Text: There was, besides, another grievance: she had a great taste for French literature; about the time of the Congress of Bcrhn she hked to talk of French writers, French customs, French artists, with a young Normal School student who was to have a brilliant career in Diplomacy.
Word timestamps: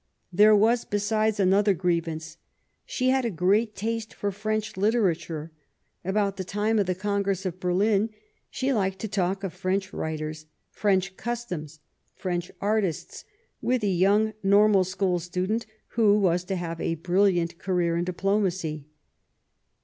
There 0.33 0.55
was, 0.55 0.83
besides, 0.83 1.39
another 1.39 1.75
grievance: 1.75 2.37
she 2.87 3.09
had 3.09 3.23
a 3.23 3.29
great 3.29 3.75
taste 3.75 4.15
for 4.15 4.31
French 4.31 4.75
literature; 4.75 5.51
about 6.03 6.37
the 6.37 6.43
time 6.43 6.79
of 6.79 6.87
the 6.87 6.95
Congress 6.95 7.45
of 7.45 7.59
Bcrhn 7.59 8.09
she 8.49 8.69
hked 8.69 8.97
to 8.97 9.07
talk 9.07 9.43
of 9.43 9.53
French 9.53 9.93
writers, 9.93 10.47
French 10.71 11.15
customs, 11.17 11.81
French 12.15 12.51
artists, 12.59 13.25
with 13.61 13.83
a 13.83 13.87
young 13.91 14.33
Normal 14.41 14.85
School 14.85 15.19
student 15.19 15.67
who 15.89 16.17
was 16.17 16.43
to 16.45 16.55
have 16.55 16.81
a 16.81 16.95
brilliant 16.95 17.59
career 17.59 17.95
in 17.95 18.03
Diplomacy. 18.03 18.87